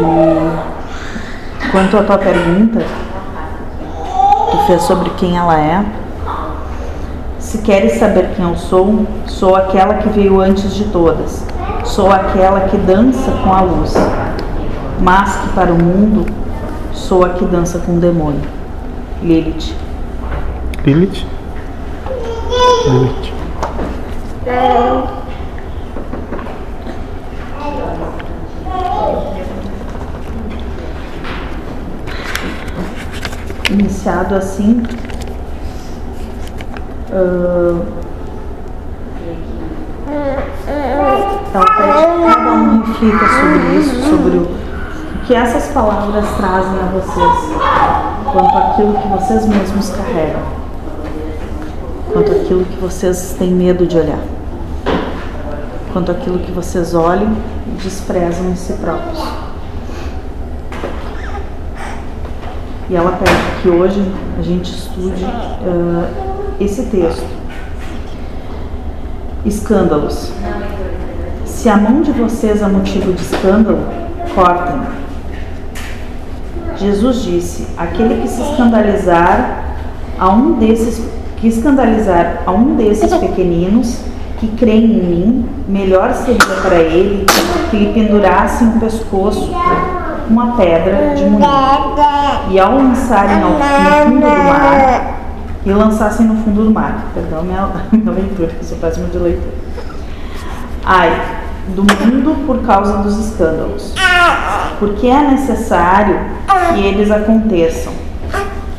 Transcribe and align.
E 0.00 1.70
quanto 1.70 1.98
à 1.98 2.02
tua 2.02 2.18
pergunta, 2.18 2.82
tu 4.50 4.56
fez 4.66 4.82
sobre 4.82 5.10
quem 5.10 5.36
ela 5.36 5.58
é. 5.58 5.84
Se 7.38 7.58
queres 7.58 7.98
saber 7.98 8.30
quem 8.34 8.44
eu 8.44 8.56
sou, 8.56 9.06
sou 9.26 9.56
aquela 9.56 9.94
que 9.94 10.08
veio 10.08 10.40
antes 10.40 10.74
de 10.74 10.84
todas. 10.84 11.44
Sou 11.84 12.10
aquela 12.10 12.60
que 12.60 12.76
dança 12.78 13.30
com 13.42 13.52
a 13.52 13.60
luz. 13.60 13.94
Mas 15.00 15.36
que 15.36 15.48
para 15.50 15.72
o 15.72 15.82
mundo, 15.82 16.26
sou 16.92 17.24
a 17.24 17.30
que 17.30 17.44
dança 17.44 17.78
com 17.80 17.96
o 17.96 18.00
demônio. 18.00 18.42
Lilith. 19.22 19.74
Lilith? 20.84 21.26
Lilith. 22.86 23.32
Iniciado 33.80 34.34
assim. 34.34 34.82
ah, 37.10 37.80
ela 40.66 41.64
pede 41.64 42.18
que 42.18 42.34
cada 42.34 42.52
um 42.52 42.82
reflita 42.82 43.26
sobre 43.26 43.78
isso, 43.78 44.10
sobre 44.10 44.36
o, 44.36 44.50
que 45.26 45.34
essas 45.34 45.68
palavras 45.68 46.26
trazem 46.36 46.78
a 46.78 46.90
vocês, 46.92 47.38
quanto 48.30 48.58
àquilo 48.58 48.98
que 48.98 49.08
vocês 49.08 49.46
mesmos 49.46 49.88
carregam, 49.88 50.42
quanto 52.12 52.32
àquilo 52.32 52.66
que 52.66 52.76
vocês 52.78 53.34
têm 53.38 53.50
medo 53.50 53.86
de 53.86 53.96
olhar, 53.96 54.20
quanto 55.94 56.12
àquilo 56.12 56.38
que 56.38 56.52
vocês 56.52 56.94
olham 56.94 57.34
e 57.66 57.70
desprezam 57.82 58.50
em 58.50 58.56
si 58.56 58.74
próprios. 58.74 59.49
E 62.90 62.96
ela 62.96 63.12
pede 63.12 63.62
que 63.62 63.68
hoje 63.68 64.04
a 64.36 64.42
gente 64.42 64.68
estude 64.68 65.24
ah, 65.24 66.08
esse 66.58 66.82
texto. 66.86 67.24
Escândalos. 69.46 70.32
Se 71.44 71.68
a 71.68 71.76
mão 71.76 72.02
de 72.02 72.10
vocês 72.10 72.60
é 72.60 72.66
motivo 72.66 73.12
de 73.12 73.22
escândalo, 73.22 73.78
cortem. 74.34 74.80
Jesus 76.78 77.22
disse: 77.22 77.68
aquele 77.78 78.22
que 78.22 78.28
se 78.28 78.42
escandalizar 78.42 79.76
a 80.18 80.28
um 80.28 80.54
desses 80.54 81.00
que 81.36 81.46
escandalizar 81.46 82.42
a 82.44 82.50
um 82.50 82.74
desses 82.74 83.14
pequeninos 83.14 84.00
que 84.40 84.48
creem 84.48 84.84
em 84.84 85.02
mim, 85.02 85.46
melhor 85.68 86.12
seria 86.12 86.56
para 86.60 86.80
ele 86.80 87.24
que 87.70 87.76
lhe 87.76 87.92
pendurassem 87.92 88.66
no 88.66 88.80
pescoço 88.80 89.48
uma 90.28 90.56
pedra 90.56 91.14
de 91.14 91.24
moinho 91.24 91.99
e 92.50 92.58
ao 92.58 92.76
lançarem 92.76 93.42
ao, 93.42 93.50
no 93.50 93.58
fundo 93.58 94.20
do 94.20 94.44
mar 94.44 95.20
e 95.64 95.70
lançassem 95.72 96.26
no 96.26 96.36
fundo 96.42 96.64
do 96.64 96.70
mar. 96.70 97.06
Perdão 97.14 97.42
minha, 97.42 97.68
minha 97.92 98.10
leitura, 98.10 98.50
eu 98.58 98.64
sou 98.64 98.76
péssima 98.78 99.06
de 99.08 99.18
leitura. 99.18 99.54
Ai, 100.84 101.40
do 101.68 101.82
mundo 101.82 102.46
por 102.46 102.62
causa 102.62 102.98
dos 102.98 103.18
escândalos. 103.18 103.94
Porque 104.78 105.06
é 105.06 105.30
necessário 105.30 106.18
que 106.74 106.80
eles 106.80 107.10
aconteçam. 107.10 107.92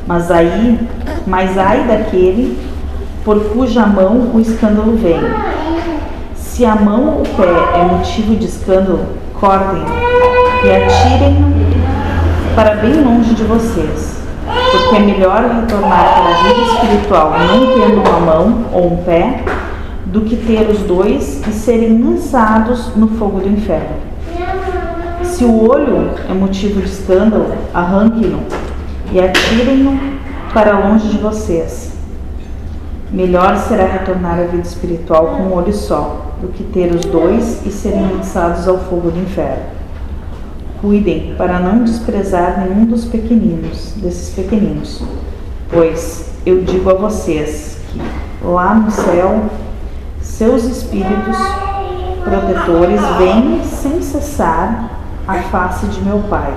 Mas 0.05 0.30
aí, 0.30 0.88
mas 1.25 1.58
ai 1.58 1.83
daquele 1.83 2.59
por 3.23 3.39
cuja 3.49 3.86
mão 3.86 4.31
o 4.33 4.39
escândalo 4.39 4.97
vem. 4.97 5.19
Se 6.36 6.66
a 6.66 6.75
mão 6.75 7.17
ou 7.17 7.22
o 7.22 7.27
pé 7.30 7.80
é 7.80 7.83
motivo 7.83 8.36
de 8.36 8.45
escândalo, 8.45 9.05
cortem 9.39 9.83
e 10.64 10.69
atirem-no 10.69 11.61
para 12.56 12.76
bem 12.76 13.02
longe 13.02 13.34
de 13.34 13.44
vocês. 13.44 14.22
Porque 14.46 14.96
é 14.96 15.00
melhor 15.00 15.44
retornar 15.44 16.14
para 16.14 16.30
a 16.30 16.44
vida 16.44 16.62
espiritual 16.74 17.34
não 17.40 17.80
tendo 17.80 18.02
uma 18.02 18.20
mão 18.20 18.66
ou 18.73 18.94
um 18.94 19.04
pé 19.04 19.44
do 20.06 20.22
que 20.22 20.36
ter 20.36 20.70
os 20.70 20.80
dois 20.80 21.42
e 21.48 21.52
serem 21.52 22.04
lançados 22.04 22.95
no 22.95 23.08
fogo 23.08 23.40
do 23.40 23.50
inferno. 23.50 23.95
Se 25.23 25.45
o 25.45 25.70
olho 25.70 26.11
é 26.30 26.34
motivo 26.34 26.82
de 26.82 26.90
escândalo, 26.90 27.54
arranquem-no 27.73 28.42
e 29.11 29.20
atirem-no 29.20 29.98
para 30.54 30.78
longe 30.78 31.08
de 31.08 31.17
vocês. 31.17 31.92
Melhor 33.11 33.58
será 33.58 33.86
retornar 33.86 34.40
à 34.40 34.44
vida 34.44 34.67
espiritual 34.67 35.36
com 35.38 35.44
um 35.44 35.54
olho 35.54 35.73
só, 35.73 36.28
do 36.42 36.48
que 36.50 36.64
ter 36.64 36.94
os 36.94 37.06
dois 37.06 37.66
e 37.66 37.72
serem 37.72 38.10
lançados 38.11 38.67
ao 38.67 38.78
fogo 38.80 39.11
do 39.11 39.20
inferno. 39.20 39.80
Cuidem 40.81 41.36
para 41.37 41.59
não 41.59 41.83
desprezar 41.83 42.59
nenhum 42.59 42.86
dos 42.86 43.05
pequeninos, 43.05 43.93
desses 43.97 44.33
pequeninos, 44.33 45.03
pois 45.71 46.31
eu 46.43 46.64
digo 46.64 46.89
a 46.89 46.95
vocês 46.95 47.77
que 47.92 48.02
lá 48.43 48.73
no 48.73 48.89
céu 48.89 49.43
seus 50.19 50.64
espíritos 50.64 51.37
protetores 52.23 52.99
veem 53.19 53.64
sem 53.64 54.02
cessar 54.02 54.89
a 55.27 55.36
face 55.36 55.86
de 55.86 56.02
meu 56.02 56.17
Pai, 56.27 56.52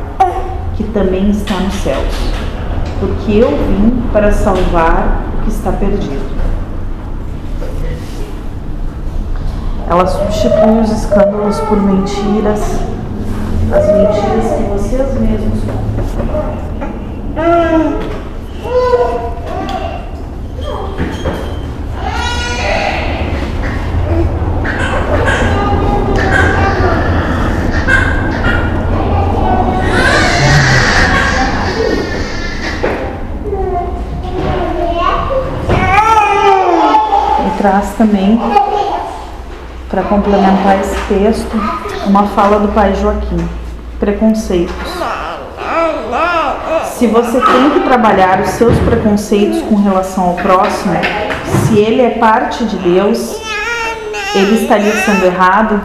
que 0.74 0.84
também 0.84 1.28
está 1.28 1.60
nos 1.60 1.74
céus, 1.74 2.14
porque 3.00 3.32
eu 3.32 3.50
vim 3.50 4.02
para 4.10 4.32
salvar 4.32 5.22
o 5.34 5.42
que 5.44 5.50
está 5.50 5.70
perdido. 5.70 6.34
Ela 9.86 10.06
substitui 10.06 10.80
os 10.82 10.90
escândalos 10.90 11.60
por 11.60 11.76
mentiras, 11.82 12.80
as 13.76 13.86
mentiras 13.86 14.52
que 14.56 14.62
vocês 14.62 15.14
mesmos 15.18 15.60
contam. 15.64 16.14
E 37.40 37.58
traz 37.58 37.94
também, 37.98 38.40
para 39.90 40.02
complementar 40.04 40.78
esse 40.80 40.96
texto, 41.08 41.56
uma 42.06 42.28
fala 42.28 42.60
do 42.60 42.68
pai 42.68 42.94
Joaquim: 42.94 43.63
preconceitos. 44.04 44.74
Se 46.92 47.06
você 47.06 47.40
tem 47.40 47.70
que 47.70 47.80
trabalhar 47.80 48.40
os 48.40 48.50
seus 48.50 48.78
preconceitos 48.80 49.62
com 49.62 49.76
relação 49.76 50.24
ao 50.24 50.34
próximo, 50.34 50.94
se 51.64 51.78
ele 51.78 52.02
é 52.02 52.10
parte 52.10 52.64
de 52.66 52.76
Deus, 52.76 53.40
ele 54.34 54.62
estaria 54.62 54.92
sendo 54.92 55.24
errado? 55.24 55.80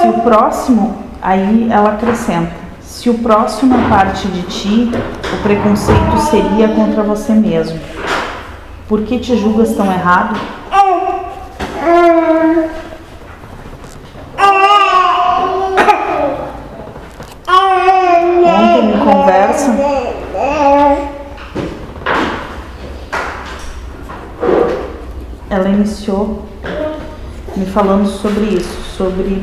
Se 0.00 0.08
o 0.08 0.14
próximo, 0.22 1.04
aí 1.22 1.68
ela 1.70 1.90
acrescenta: 1.90 2.50
se 2.82 3.08
o 3.08 3.14
próximo 3.14 3.76
é 3.76 3.88
parte 3.88 4.26
de 4.26 4.42
ti, 4.42 4.90
o 5.32 5.42
preconceito 5.42 6.18
seria 6.30 6.68
contra 6.68 7.04
você 7.04 7.32
mesmo. 7.32 7.78
Por 8.88 9.02
que 9.02 9.20
te 9.20 9.36
julgas 9.38 9.74
tão 9.76 9.86
errado? 9.86 10.36
Ela 25.54 25.68
iniciou 25.68 26.42
me 27.56 27.64
falando 27.66 28.08
sobre 28.08 28.44
isso, 28.46 28.96
sobre 28.96 29.40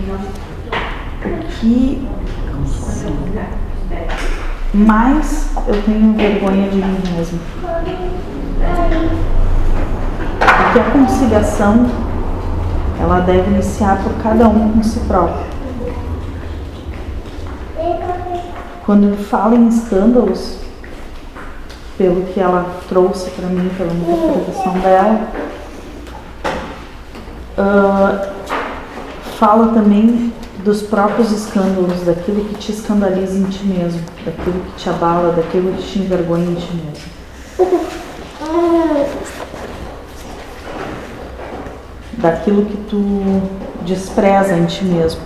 o 1.24 1.46
que 1.48 2.06
mais 4.74 5.50
eu 5.68 5.82
tenho 5.84 6.14
vergonha 6.14 6.70
de 6.70 6.76
mim 6.76 6.97
mesma. 7.16 7.40
E 10.41 10.74
que 10.74 10.80
a 10.80 10.84
conciliação 10.91 11.90
ela 13.00 13.22
deve 13.22 13.50
iniciar 13.52 14.03
por 14.03 14.14
cada 14.22 14.50
um 14.50 14.74
com 14.74 14.84
si 14.84 15.00
próprio. 15.02 15.46
Quando 18.85 19.16
fala 19.30 19.56
em 19.56 19.70
escândalos, 19.70 20.58
pelo 21.97 22.24
que 22.24 22.40
ela 22.40 22.66
trouxe 22.90 23.30
para 23.30 23.47
mim, 23.47 23.70
pela 23.78 23.94
interpretação 23.94 24.74
dela, 24.80 25.28
ah, 27.61 28.29
fala 29.37 29.73
também 29.73 30.34
dos 30.63 30.81
próprios 30.81 31.31
escândalos, 31.31 32.02
daquilo 32.02 32.46
que 32.46 32.55
te 32.55 32.72
escandaliza 32.72 33.37
em 33.37 33.43
ti 33.46 33.66
mesmo, 33.66 34.02
daquilo 34.25 34.61
que 34.61 34.81
te 34.81 34.90
abala, 34.90 35.31
daquilo 35.31 35.73
que 35.73 35.84
te 35.84 35.99
envergonha 35.99 36.46
em 36.46 36.55
ti 36.55 36.69
mesmo. 36.73 37.22
Daquilo 42.17 42.66
que 42.66 42.78
tu 42.90 43.41
despreza 43.84 44.55
em 44.55 44.66
ti 44.66 44.85
mesmo. 44.85 45.22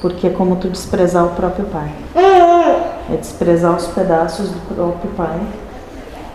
Porque 0.00 0.26
é 0.28 0.30
como 0.30 0.56
tu 0.56 0.68
desprezar 0.68 1.24
o 1.24 1.30
próprio 1.30 1.66
pai. 1.66 1.90
É 2.14 3.16
desprezar 3.16 3.74
os 3.74 3.86
pedaços 3.88 4.50
do 4.50 4.74
próprio 4.74 5.10
pai 5.12 5.40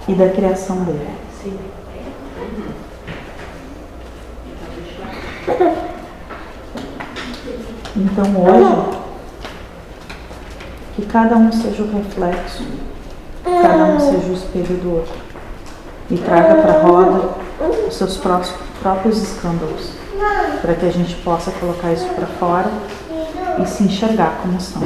e 0.08 0.14
da 0.14 0.30
criação 0.30 0.78
dele. 0.84 1.08
Sim. 1.42 1.58
Então 7.98 8.26
hoje, 8.44 9.00
que 10.96 11.06
cada 11.06 11.38
um 11.38 11.50
seja 11.50 11.82
o 11.82 11.92
reflexo, 11.96 12.66
cada 13.42 13.86
um 13.86 14.00
seja 14.00 14.28
o 14.28 14.34
espelho 14.34 14.78
do 14.82 14.96
outro. 14.96 15.16
E 16.12 16.18
traga 16.18 16.56
para 16.56 16.74
a 16.74 16.82
roda 16.82 17.30
os 17.88 17.96
seus 17.96 18.18
próprios, 18.18 19.22
escândalos, 19.22 19.92
para 20.62 20.76
que 20.76 20.86
a 20.86 20.92
gente 20.92 21.16
possa 21.18 21.52
colocar 21.52 21.94
isso 21.94 22.08
para 22.10 22.28
fora 22.28 22.70
e 23.62 23.66
se 23.66 23.84
enxergar 23.84 24.40
como 24.42 24.60
são. 24.60 24.82